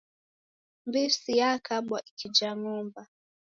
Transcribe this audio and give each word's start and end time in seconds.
Mbisi 0.87 1.31
yakabwa 1.39 1.97
ikija 2.09 2.49
ng'omba. 2.59 3.01